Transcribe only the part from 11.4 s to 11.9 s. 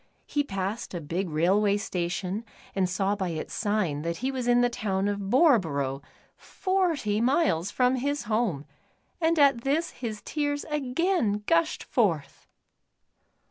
gushed